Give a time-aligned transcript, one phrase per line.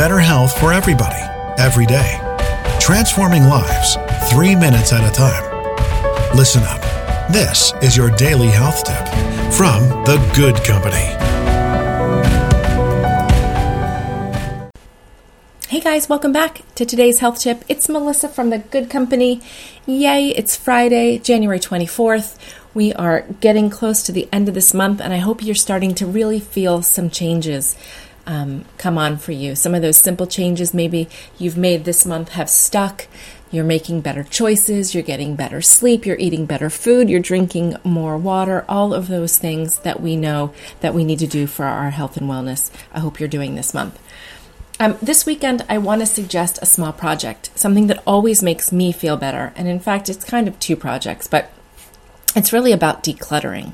[0.00, 1.20] better health for everybody,
[1.58, 2.18] every day.
[2.80, 3.98] Transforming lives,
[4.30, 5.44] three minutes at a time.
[6.34, 6.80] Listen up.
[7.30, 9.06] This is your daily health tip
[9.52, 11.04] from The Good Company.
[15.68, 17.62] Hey guys, welcome back to today's health tip.
[17.68, 19.42] It's Melissa from The Good Company.
[19.84, 22.38] Yay, it's Friday, January 24th.
[22.72, 25.94] We are getting close to the end of this month, and I hope you're starting
[25.96, 27.76] to really feel some changes
[28.26, 29.54] um, come on for you.
[29.54, 33.06] Some of those simple changes maybe you've made this month have stuck.
[33.52, 38.16] You're making better choices, you're getting better sleep, you're eating better food, you're drinking more
[38.16, 41.90] water, all of those things that we know that we need to do for our
[41.90, 42.70] health and wellness.
[42.92, 43.98] I hope you're doing this month.
[44.78, 48.92] Um, this weekend, I want to suggest a small project, something that always makes me
[48.92, 49.52] feel better.
[49.56, 51.52] And in fact, it's kind of two projects, but
[52.36, 53.72] it's really about decluttering.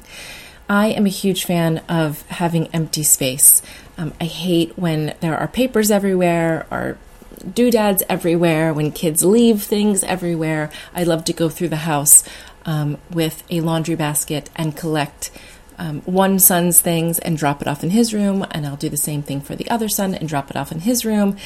[0.69, 3.63] I am a huge fan of having empty space.
[3.97, 6.99] Um, I hate when there are papers everywhere or
[7.55, 10.71] doodads everywhere, when kids leave things everywhere.
[10.95, 12.25] I love to go through the house
[12.65, 15.31] um, with a laundry basket and collect
[15.79, 18.97] um, one son's things and drop it off in his room, and I'll do the
[18.97, 21.37] same thing for the other son and drop it off in his room.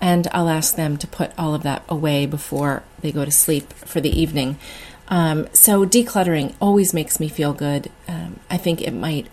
[0.00, 3.72] And I'll ask them to put all of that away before they go to sleep
[3.72, 4.58] for the evening.
[5.08, 7.90] Um, so, decluttering always makes me feel good.
[8.08, 9.28] Um, I think it might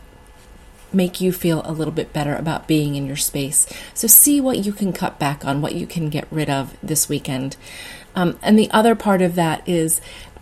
[0.93, 3.67] make you feel a little bit better about being in your space.
[3.93, 7.07] So, see what you can cut back on, what you can get rid of this
[7.07, 7.55] weekend.
[8.15, 10.01] Um, and the other part of that is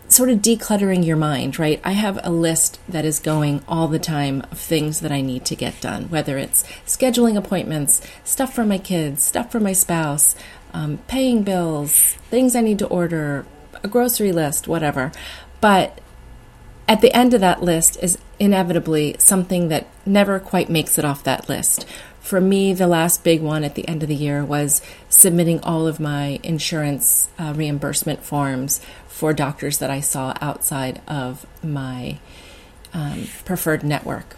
[0.09, 1.79] sort of decluttering your mind, right?
[1.83, 5.45] I have a list that is going all the time of things that I need
[5.45, 10.35] to get done, whether it's scheduling appointments, stuff for my kids, stuff for my spouse,
[10.73, 13.45] um, paying bills, things I need to order,
[13.83, 15.11] a grocery list, whatever.
[15.61, 15.99] But
[16.87, 21.23] at the end of that list is inevitably something that never quite makes it off
[21.23, 21.85] that list.
[22.19, 25.87] For me, the last big one at the end of the year was submitting all
[25.87, 32.19] of my insurance uh, reimbursement forms for doctors that I saw outside of my
[32.93, 34.37] um, preferred network.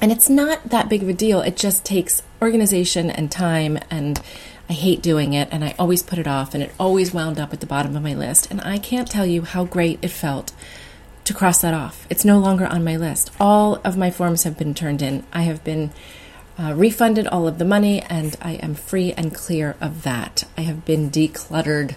[0.00, 1.40] And it's not that big of a deal.
[1.40, 4.20] It just takes organization and time, and
[4.68, 7.52] I hate doing it, and I always put it off, and it always wound up
[7.52, 8.50] at the bottom of my list.
[8.50, 10.52] And I can't tell you how great it felt
[11.24, 12.06] to cross that off.
[12.10, 13.30] It's no longer on my list.
[13.38, 15.24] All of my forms have been turned in.
[15.32, 15.92] I have been
[16.58, 20.44] uh, refunded all of the money, and I am free and clear of that.
[20.56, 21.94] I have been decluttered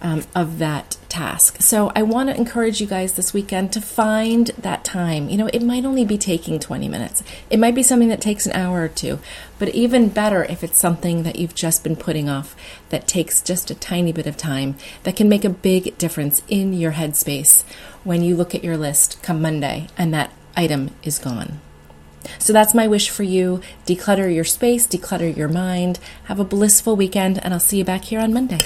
[0.00, 1.62] um, of that task.
[1.62, 5.28] So I want to encourage you guys this weekend to find that time.
[5.28, 8.46] You know, it might only be taking 20 minutes, it might be something that takes
[8.46, 9.18] an hour or two,
[9.58, 12.54] but even better if it's something that you've just been putting off
[12.90, 16.72] that takes just a tiny bit of time that can make a big difference in
[16.72, 17.64] your headspace
[18.04, 21.60] when you look at your list come Monday and that item is gone.
[22.38, 23.60] So that's my wish for you.
[23.86, 25.98] Declutter your space, declutter your mind.
[26.24, 28.60] Have a blissful weekend, and I'll see you back here on Monday.